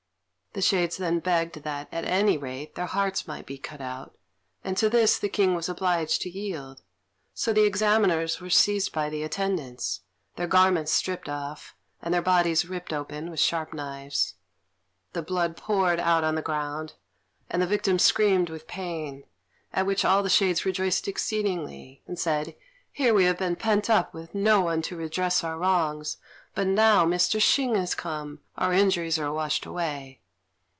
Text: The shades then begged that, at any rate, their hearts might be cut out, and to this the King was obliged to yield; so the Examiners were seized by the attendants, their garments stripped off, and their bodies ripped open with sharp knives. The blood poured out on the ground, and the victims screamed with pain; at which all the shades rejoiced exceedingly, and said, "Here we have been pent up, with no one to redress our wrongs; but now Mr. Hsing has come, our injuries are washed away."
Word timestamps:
The 0.53 0.61
shades 0.61 0.97
then 0.97 1.19
begged 1.21 1.63
that, 1.63 1.87
at 1.93 2.03
any 2.03 2.37
rate, 2.37 2.75
their 2.75 2.85
hearts 2.87 3.25
might 3.25 3.45
be 3.45 3.57
cut 3.57 3.79
out, 3.79 4.17
and 4.65 4.75
to 4.75 4.89
this 4.89 5.17
the 5.17 5.29
King 5.29 5.55
was 5.55 5.69
obliged 5.69 6.21
to 6.23 6.29
yield; 6.29 6.81
so 7.33 7.53
the 7.53 7.63
Examiners 7.63 8.41
were 8.41 8.49
seized 8.49 8.91
by 8.91 9.09
the 9.09 9.23
attendants, 9.23 10.01
their 10.35 10.47
garments 10.47 10.91
stripped 10.91 11.29
off, 11.29 11.73
and 12.01 12.13
their 12.13 12.21
bodies 12.21 12.65
ripped 12.67 12.91
open 12.91 13.29
with 13.31 13.39
sharp 13.39 13.73
knives. 13.73 14.35
The 15.13 15.21
blood 15.21 15.55
poured 15.55 16.01
out 16.01 16.25
on 16.25 16.35
the 16.35 16.41
ground, 16.41 16.95
and 17.49 17.61
the 17.61 17.65
victims 17.65 18.03
screamed 18.03 18.49
with 18.49 18.67
pain; 18.67 19.23
at 19.71 19.85
which 19.85 20.03
all 20.03 20.21
the 20.21 20.29
shades 20.29 20.65
rejoiced 20.65 21.07
exceedingly, 21.07 22.01
and 22.07 22.19
said, 22.19 22.57
"Here 22.91 23.13
we 23.13 23.23
have 23.23 23.37
been 23.37 23.55
pent 23.55 23.89
up, 23.89 24.13
with 24.13 24.35
no 24.35 24.59
one 24.59 24.81
to 24.81 24.97
redress 24.97 25.45
our 25.45 25.57
wrongs; 25.57 26.17
but 26.53 26.67
now 26.67 27.05
Mr. 27.05 27.39
Hsing 27.39 27.75
has 27.75 27.95
come, 27.95 28.39
our 28.57 28.73
injuries 28.73 29.17
are 29.17 29.31
washed 29.31 29.65
away." 29.65 30.17